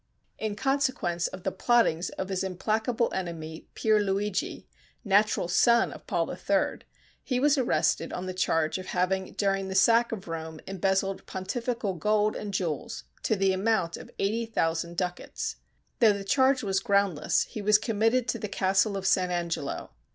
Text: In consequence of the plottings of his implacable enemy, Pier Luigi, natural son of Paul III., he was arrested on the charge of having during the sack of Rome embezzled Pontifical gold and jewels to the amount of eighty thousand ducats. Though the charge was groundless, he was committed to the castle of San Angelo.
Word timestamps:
In 0.39 0.55
consequence 0.55 1.27
of 1.27 1.43
the 1.43 1.51
plottings 1.51 2.09
of 2.09 2.29
his 2.29 2.43
implacable 2.43 3.11
enemy, 3.13 3.67
Pier 3.75 3.99
Luigi, 3.99 4.67
natural 5.05 5.47
son 5.47 5.91
of 5.93 6.07
Paul 6.07 6.27
III., 6.31 6.79
he 7.23 7.39
was 7.39 7.55
arrested 7.55 8.11
on 8.11 8.25
the 8.25 8.33
charge 8.33 8.79
of 8.79 8.87
having 8.87 9.33
during 9.33 9.67
the 9.67 9.75
sack 9.75 10.11
of 10.11 10.27
Rome 10.27 10.59
embezzled 10.65 11.27
Pontifical 11.27 11.93
gold 11.93 12.35
and 12.35 12.51
jewels 12.51 13.03
to 13.21 13.35
the 13.35 13.53
amount 13.53 13.95
of 13.95 14.09
eighty 14.17 14.47
thousand 14.47 14.97
ducats. 14.97 15.57
Though 15.99 16.13
the 16.13 16.23
charge 16.23 16.63
was 16.63 16.79
groundless, 16.79 17.43
he 17.43 17.61
was 17.61 17.77
committed 17.77 18.27
to 18.29 18.39
the 18.39 18.47
castle 18.49 18.97
of 18.97 19.05
San 19.05 19.29
Angelo. 19.29 19.91